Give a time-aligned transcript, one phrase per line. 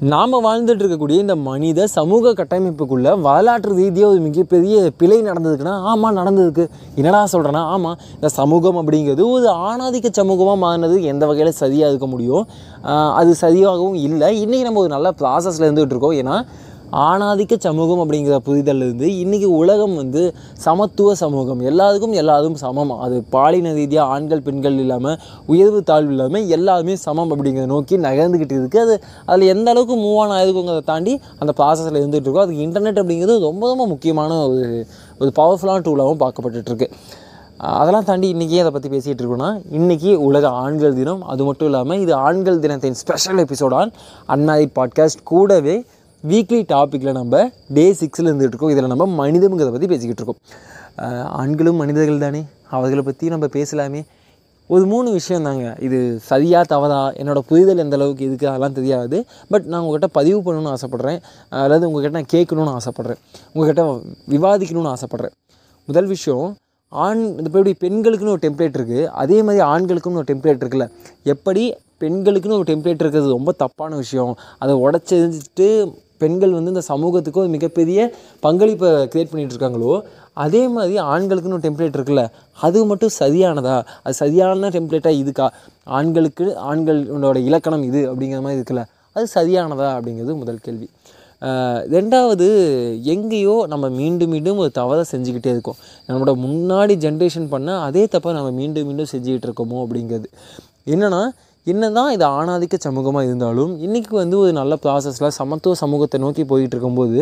[0.00, 6.64] நாம் வாழ்ந்துட்டு இருக்கக்கூடிய இந்த மனித சமூக கட்டமைப்புக்குள்ளே வரலாற்று ரீதியாக ஒரு மிகப்பெரிய பிழை நடந்ததுக்குன்னா ஆமாம் நடந்ததுக்கு
[6.98, 12.44] என்னடா சொல்கிறேன்னா ஆமாம் இந்த சமூகம் அப்படிங்கிறது ஒரு ஆணாதிக்க சமூகமாக மாறினது எந்த வகையில் சரியாக இருக்க முடியும்?
[13.20, 14.28] அது சரியாகவும் இல்லை.
[14.44, 16.16] இன்றைக்கி நம்ம ஒரு நல்ல ப்ராசஸில் இருந்துகிட்டு இருக்கோம்.
[16.22, 16.36] ஏன்னா
[16.92, 20.34] ஆணாதிக்க சமூகம் அப்படிங்கிற புரிதல் இருந்து இன்றைக்கி உலகம் வந்து
[20.66, 21.60] சமத்துவ சமூகம்.
[21.60, 22.90] எல்லாருக்கும் எல்லாரும் சமம்.
[22.90, 28.84] அது பாலின ரீதியாக ஆண்கள் பெண்கள் இல்லாமல் உயர்வு தாழ்வு இல்லாமல் எல்லாருமே சமம் அப்படிங்கிறத நோக்கி நகர்ந்துக்கிட்டு இருக்குது
[28.86, 32.46] அது அதில் எந்த அளவுக்கு மூவ் ஆன் ஆயிருக்குங்கிறத தாண்டி அந்த ப்ராசஸில் இருந்துகிட்டு இருக்கோம்.
[32.46, 34.86] அதுக்கு இன்டர்நெட் அப்படிங்கிறது ரொம்ப ரொம்ப முக்கியமான ஒரு
[35.18, 36.88] ஒரு பவர்ஃபுல்லான டூலாகவும் பார்க்கப்பட்டுருக்கு
[37.58, 39.48] அதெல்லாம் தாண்டி இன்றைக்கி அதை பற்றி பேசிகிட்டு இருக்கோன்னா
[39.78, 41.22] இன்றைக்கி உலக ஆண்கள் தினம்.
[41.22, 43.92] அது மட்டும் இல்லாமல் இது ஆண்கள் தினத்தின் ஸ்பெஷல் எபிசோடான்
[44.34, 45.84] அன்மேரிட் பாட்காஸ்ட் கூடவே
[46.24, 47.40] வீக்லி டாப்பிக்கில் நம்ம
[47.76, 50.40] டே சிக்ஸில் இருந்துகிட்டு இருக்கோம் இதில் நம்ம மனிதங்கிறத பற்றி பேசிக்கிட்டு இருக்கோம்
[51.40, 52.40] ஆண்களும் மனிதர்கள் தானே?
[52.76, 54.00] அவர்களை பற்றி நம்ம பேசலாமே.
[54.70, 55.66] ஒரு மூணு விஷயம் தாங்க.
[55.86, 55.98] இது
[56.30, 59.18] சரியாக தவறா என்னோட புரிதல் எந்த அளவுக்கு இதுக்கு அதெல்லாம் தெரியாது.
[59.52, 61.20] பட் நான் உங்கள்கிட்ட பதிவு பண்ணணும்னு ஆசைப்பட்றேன்.
[61.62, 63.20] அதாவது உங்கள்கிட்ட நான் கேட்கணும்னு ஆசைப்பட்றேன்.
[63.52, 63.84] உங்கள்கிட்ட
[64.34, 65.34] விவாதிக்கணும்னு ஆசைப்பட்றேன்.
[65.88, 66.48] முதல் விஷயம்
[66.92, 70.88] ஆண் இந்த எப்படி பெண்களுக்குன்னு ஒரு டெம்ப்ளேட் இருக்குது அதே மாதிரி ஆண்களுக்குன்னு ஒரு டெம்ப்ளேட் இருக்குல்ல.
[71.34, 71.64] எப்படி
[72.02, 74.34] பெண்களுக்குன்னு ஒரு டெம்ப்ளேட் இருக்கிறது ரொம்ப தப்பான விஷயம்.
[74.62, 75.68] அதை உடச்செறிஞ்சிட்டு
[76.22, 77.98] பெண்கள் வந்து இந்த சமூகத்துக்கு ஒரு மிகப்பெரிய
[78.46, 79.92] பங்களிப்பை க்ரியேட் பண்ணிகிட்டு இருக்காங்களோ
[80.44, 82.24] அதே மாதிரி ஆண்களுக்குன்னு ஒரு டெம்ப்ளேட் இருக்குல்ல
[82.66, 83.76] அது மட்டும் சரியானதா?
[84.04, 85.46] அது சரியான டெம்ப்ளேட்டாக இதுக்கா?
[85.98, 88.84] ஆண்களுக்கு ஆண்களோட இலக்கணம் இது அப்படிங்கிற மாதிரி இருக்குல்ல
[89.16, 90.88] அது சரியானதா அப்படிங்கிறது முதல் கேள்வி.
[91.96, 92.46] ரெண்டாவது
[93.14, 95.78] எங்கேயோ நம்ம மீண்டும் மீண்டும் ஒரு தவறை செஞ்சுக்கிட்டே இருக்கோம்.
[96.06, 100.28] நம்மளோட முன்னாடி ஜென்ரேஷன் பண்ண அதே தப்பை நம்ம மீண்டும் மீண்டும் செஞ்சுக்கிட்டு இருக்கோமோ அப்படிங்கிறது.
[100.94, 101.22] என்னென்னா
[101.66, 106.74] என்ன தான் இது ஆணாதிக்க சமூகமாக இருந்தாலும் இன்றைக்கி வந்து ஒரு நல்ல ப்ராசஸில் சமத்துவ சமூகத்தை நோக்கி போயிட்டு
[106.76, 107.18] இருக்கும்போது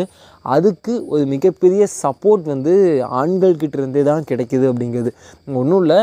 [0.56, 2.74] அதுக்கு ஒரு மிகப்பெரிய சப்போர்ட் வந்து
[3.20, 5.12] ஆண்கள்கிட்ட இருந்தே தான் கிடைக்குது அப்படிங்கிறது.
[5.60, 5.98] ஒன்றும் இல்லை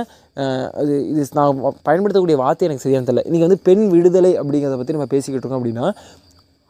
[0.82, 3.24] அது இது நான் பயன்படுத்தக்கூடிய வார்த்தை எனக்கு சரியான தெரியல.
[3.30, 5.88] இன்றைக்கி வந்து பெண் விடுதலை அப்படிங்கிறத பற்றி நம்ம பேசிக்கிட்டு இருக்கோம் அப்படின்னா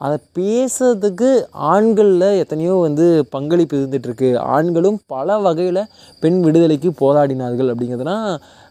[0.05, 1.29] அதை பேசுறதுக்கு
[1.71, 5.81] ஆண்களில் எத்தனையோ வந்து பங்களிப்பு இருந்துகிட்ருக்கு ஆண்களும் பல வகையில்
[6.23, 8.17] பெண் விடுதலைக்கு போராடினார்கள் அப்படிங்கிறதுனா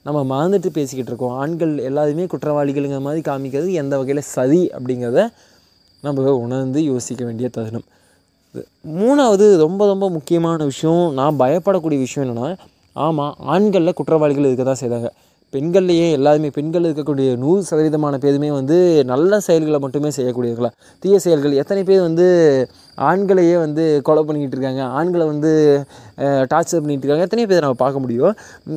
[0.06, 1.34] நம்ம மறந்துட்டு பேசிக்கிட்டு இருக்கோம்.
[1.42, 5.22] ஆண்கள் எல்லாருமே குற்றவாளிகள்ங்கிற மாதிரி காமிக்கிறது எந்த வகையில் சரி அப்படிங்கிறத
[6.04, 7.86] நம்ம உணர்ந்து யோசிக்க வேண்டிய தருணம்.
[9.00, 12.48] மூணாவது ரொம்ப ரொம்ப முக்கியமான விஷயம் நான் பயப்படக்கூடிய விஷயம் என்னென்னா
[12.96, 15.10] ஆமாம் ஆண்களில் குற்றவாளிகள் இருக்க தான் செய்தாங்க.
[15.54, 18.76] பெண்கள்லேயே எல்லாருமே பெண்கள் இருக்கக்கூடிய நூறு சதவீதமான பேருமே வந்து
[19.10, 20.70] நல்ல செயல்களை மட்டுமே செய்யக்கூடியவர்களா.
[21.02, 21.58] தீய செயல்கள்.
[21.62, 22.26] எத்தனை பேர் வந்து
[23.08, 24.82] ஆண்களையே வந்து கொலை பண்ணிக்கிட்டு இருக்காங்க.
[24.98, 25.50] ஆண்களை வந்து
[26.52, 27.26] டார்ச்சர் பண்ணிகிட்டு இருக்காங்க.
[27.28, 28.34] எத்தனை பேர் நம்ம பார்க்க முடியும்?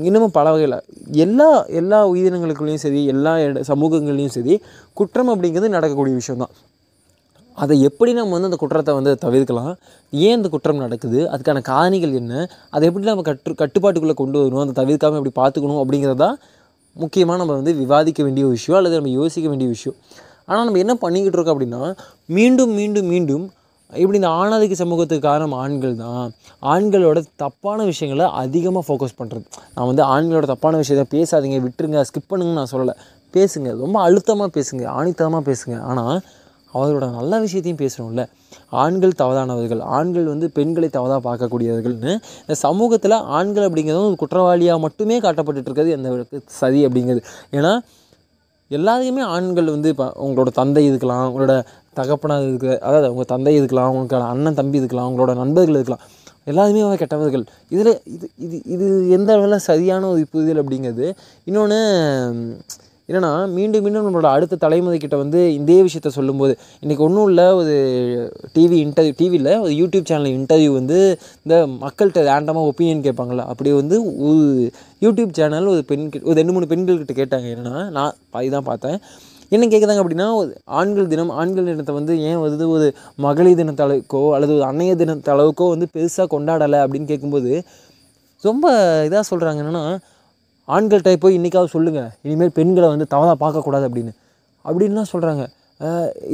[0.09, 0.77] இன்னமும் பல வகையில்.
[1.25, 1.49] எல்லா
[1.81, 3.33] எல்லா உயிரினங்களுக்குள்ளேயும் சரி எல்லா
[3.71, 4.55] சமூகங்கள்லேயும் சரி
[4.99, 6.53] குற்றம் அப்படிங்கிறது நடக்கக்கூடிய விஷயம்தான்.
[7.63, 9.73] அதை எப்படி நம்ம வந்து அந்த குற்றத்தை வந்து தவிர்க்கலாம்?
[10.13, 11.19] ஏன் அந்த குற்றம் நடக்குது?
[11.33, 12.33] அதுக்கான காரணிகள் என்ன?
[12.75, 14.63] அதை எப்படி நம்ம கட்டு கட்டுப்பாட்டுக்குள்ளே கொண்டு வரணும்?
[14.65, 16.37] அதை தவிர்க்காமல் எப்படி பார்த்துக்கணும் அப்படிங்கிறது தான்
[16.95, 19.97] முக்கியமாக நம்ம வந்து விவாதிக்க வேண்டிய விஷயம் அல்லது நம்ம யோசிக்க வேண்டிய விஷயம்
[20.49, 21.83] ஆனால் நம்ம என்ன பண்ணிக்கிட்டு இருக்கோம் அப்படின்னா
[22.37, 23.45] மீண்டும் மீண்டும் மீண்டும்
[24.01, 26.29] இப்படி இந்த ஆணாதிக்க சமூகத்துக்கு காரணம் ஆண்கள் தான்.
[26.73, 29.45] ஆண்களோட தப்பான விஷயங்களை அதிகமாக ஃபோக்கஸ் பண்ணுறது
[29.75, 32.95] நான் வந்து ஆண்களோட தப்பான விஷயத்தை பேசாதீங்க விட்டுருங்க ஸ்கிப் பண்ணுங்கன்னு நான் சொல்லலை.
[33.33, 35.75] பேசுங்க ரொம்ப அழுத்தமாக பேசுங்க ஆணித்தனமாக பேசுங்க.
[35.91, 36.15] ஆனால்
[36.77, 38.23] அவர்களோட நல்ல விஷயத்தையும் பேசுகிறோம்ல
[38.83, 42.13] ஆண்கள் தவறானவர்கள் ஆண்கள் வந்து பெண்களை தவறாக பார்க்கக்கூடியவர்கள்னு
[42.43, 46.09] இந்த சமூகத்தில் ஆண்கள் அப்படிங்கிறதும் ஒரு குற்றவாளியாக மட்டுமே காட்டப்பட்டுட்டு இருக்கிறது எந்த
[46.61, 47.23] சரி அப்படிங்கிறது.
[47.57, 47.73] ஏன்னா
[48.71, 51.55] எல்லாத்தையுமே ஆண்கள் வந்து இப்போ உங்களோட தந்தை இருக்கலாம் உங்களோட
[51.99, 56.03] தகப்பனாக இருக்க அதாவது உங்கள் தந்தை இருக்கலாம் உங்களோட அண்ணன் தம்பி இருக்கலாம் உங்களோட நண்பர்கள் இருக்கலாம்.
[56.51, 57.43] எல்லாருமே அவங்க கெட்டவர்கள்.
[57.73, 58.87] இதில் இது இது இது
[59.17, 61.07] எந்த அளவில் சரியான ஒரு புரிதல் அப்படிங்கிறது
[61.49, 61.79] இன்னொன்று
[63.09, 67.73] என்னென்னா மீண்டும் மீண்டும் நம்மளோட அடுத்த தலைமுறைக்கிட்ட வந்து இதே விஷயத்த சொல்லும்போது இன்றைக்கி ஒன்றும் இல்லை ஒரு
[68.55, 70.97] டிவி இன்டர்வியூ டிவியில் ஒரு யூடியூப் சேனல் இன்டர்வியூ வந்து
[71.43, 73.97] இந்த மக்கள்கிட்ட ரேண்டமாக ஒப்பீனியன் கேட்பாங்கள்ல அப்படி வந்து
[74.29, 74.41] ஒரு
[75.01, 77.47] யூடியூப் சேனல் ஒரு பெண் ஒரு ரெண்டு மூணு பெண்கள்கிட்ட கேட்டாங்க.
[77.55, 78.97] என்னென்னா நான் இதான் பார்த்தேன்.
[79.51, 80.49] என்ன கேட்குறாங்க அப்படின்னா ஒரு
[80.79, 82.85] ஆண்கள் தினம் ஆண்கள் தினத்தை வந்து ஏன் வந்து ஒரு
[83.15, 87.51] மகளிர் தினத்தளவுக்கோ அல்லது ஒரு அன்னைய தினத்தளவுக்கோ வந்து பெருசாக கொண்டாடலை அப்படின்னு கேட்கும்போது
[88.43, 88.65] ரொம்ப
[89.07, 89.85] இதாக சொல்கிறாங்க என்னென்னா
[90.67, 94.13] ஆண்கள்கிட்ட போய் இன்றைக்காவது சொல்லுங்கள் இனிமேல் பெண்களை வந்து தவறாக பார்க்கக்கூடாது அப்படின்னு.
[94.65, 95.43] அப்படின்லாம் சொல்கிறாங்க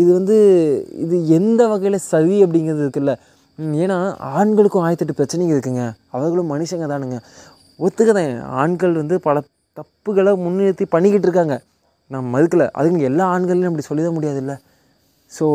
[0.02, 0.36] இது வந்து
[1.04, 3.14] இது எந்த வகையில் சரி அப்படிங்கிறது இருக்குல்ல?
[3.84, 3.98] ஏன்னா
[4.40, 5.84] ஆண்களுக்கும் ஆயிரத்தெட்டு பிரச்சனைங்க இருக்குங்க.
[6.16, 7.18] அவர்களும் மனுஷங்க தானுங்க.
[7.86, 8.36] ஒத்துக்கதேன்.
[8.62, 9.44] ஆண்கள் வந்து பல
[9.80, 11.56] தப்புகளை முன்னிறுத்தி பண்ணிக்கிட்டு இருக்காங்க.
[12.14, 12.68] நான் மறுக்கலை.
[12.80, 14.56] அதுங்க எல்லா ஆண்களையும் அப்படி சொல்லிட முடியாதுல்ல.
[15.32, 15.48] ஸோ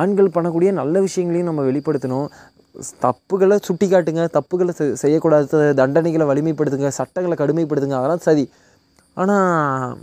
[0.00, 2.28] ஆண்கள் பண்ணக்கூடிய நல்ல விஷயங்களையும் நம்ம வெளிப்படுத்தணும்.
[3.04, 4.72] தப்புகளை சுட்டி காட்டுங்க தப்புகளை
[5.02, 8.44] செய்யக்கூடாது தண்டனைகளை வலிமைப்படுத்துங்க சட்டங்களை கடுமைப்படுத்துங்க அதெல்லாம் சரி.
[9.22, 9.94] ஆனால்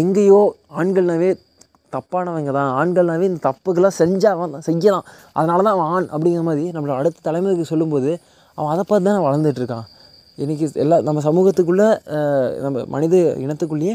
[0.00, 0.40] எங்கேயோ
[0.80, 1.30] ஆண்கள்னாவே
[1.94, 2.70] தப்பானவங்க தான்.
[2.80, 5.06] ஆண்கள்னாவே இந்த தப்புகளை செஞ்சால் தான் செய்யலாம்.
[5.38, 8.10] அதனால தான் அவன் ஆண் அப்படிங்கிற மாதிரி நம்மளோட அடுத்த தலைமுறைக்கு சொல்லும்போது
[8.58, 9.86] அவன் அதை பார்த்து தானே வளர்ந்துட்டு இருக்கான்.
[10.42, 11.88] இன்றைக்கி எல்லா நம்ம சமூகத்துக்குள்ளே
[12.64, 13.16] நம்ம மனித
[13.46, 13.94] இனத்துக்குள்ளேயே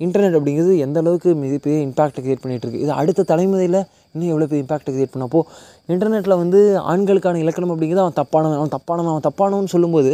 [0.00, 2.82] இன்டர்நெட் அப்படிங்கிறது எந்த அளவுக்கு மிகப்பெரிய இம்பாக்டை கிரியேட் பண்ணிகிட்டு இருக்கு?
[2.84, 3.80] இது அடுத்த தலைமுறையில்
[4.12, 5.40] இன்னும் எவ்வளோ பெரிய இம்பாக்டை கிரியேட் பண்ணப்போ
[5.92, 6.60] இன்டர்நெட்டில் வந்து
[6.92, 10.12] ஆண்களுக்கான இலக்கணம் அப்படிங்கிறது அவன் தப்பானவன் அவன் தப்பானவன் அவன் தப்பானவன் சொல்லும்போது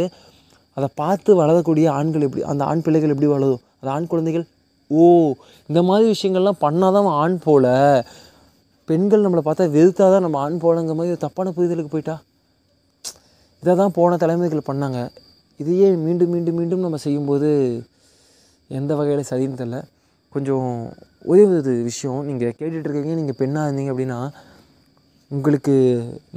[0.77, 4.45] அதை பார்த்து வளரக்கூடிய ஆண்கள் எப்படி அந்த ஆண் பிள்ளைகள் எப்படி வளரும் அந்த ஆண் குழந்தைகள்
[4.91, 5.05] ஓ
[5.69, 7.65] இந்த மாதிரி விஷயங்கள்லாம் பண்ணால் தான் அவன் ஆண் போல.
[8.89, 12.15] பெண்கள் நம்மளை பார்த்தா வெறுத்தா தான் நம்ம ஆண் போலங்கிற மாதிரி தப்பான புரிதலுக்கு போயிட்டா?
[13.63, 14.99] இதை தான் போன தலைமுறைகள் பண்ணாங்க.
[15.59, 17.49] இதையே மீண்டும் மீண்டும் மீண்டும் நம்ம செய்யும்போது
[18.79, 19.77] எந்த வகையில் சரின்னு தெரில
[20.35, 20.67] கொஞ்சம்
[21.31, 24.19] ஒரே ஒரு விஷயம் நீங்கள் கேட்டுட்ருக்கீங்க நீங்கள் பெண்ணாக இருந்தீங்க அப்படின்னா
[25.31, 25.75] உங்களுக்கு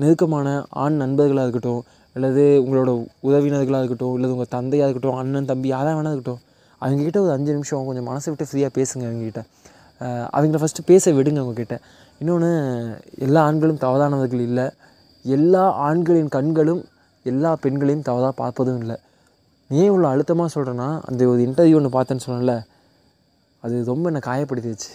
[0.02, 0.48] நெருக்கமான
[0.82, 1.82] ஆண் நண்பர்களாக இருக்கட்டும்
[2.16, 2.90] அல்லது உங்களோட
[3.28, 6.42] உறவினர்களாக இருக்கட்டும் இல்லை உங்கள் தந்தையாக இருக்கட்டும் அண்ணன் தம்பி யாராக வேணா இருக்கட்டும்
[6.82, 9.42] அவங்கக்கிட்ட ஒரு அஞ்சு நிமிஷம் கொஞ்சம் மனசை விட்டு ஃப்ரீயாக பேசுங்க அவங்கக்கிட்ட
[10.36, 11.76] அவங்கள ஃபஸ்ட்டு பேச விடுங்க அவங்கக்கிட்ட
[12.20, 12.50] இன்னொன்று
[13.26, 14.66] எல்லா ஆண்களும் தவறானவர்கள் இல்லை.
[15.24, 16.82] எல்லா ஆண்களின் கண்களும்
[17.26, 18.96] எல்லா பெண்களையும் தவறாக பார்ப்பதும் இல்லை.
[19.80, 22.54] ஏன் இவ்வளோ அழுத்தமாக சொல்கிறேன்னா அந்த ஒரு இன்டர்வியூ ஒன்று பார்த்தேன்னு சொன்னேன்ல
[23.64, 24.92] அது ரொம்ப என்னை காயப்படுத்திடுச்சு.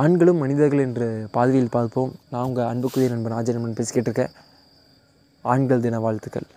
[0.00, 1.06] ஆண்களும் மனிதர்கள் என்று
[1.36, 2.12] பார்வையில் பார்ப்போம்.
[2.32, 4.34] நான் உங்கள் அன்புக்குரிய நண்பன் ஆஜய் நண்பன் பேசிக்கிட்டு இருக்கேன்.
[5.52, 6.48] ஆண்கள் தின வாழ்த்துக்கள்.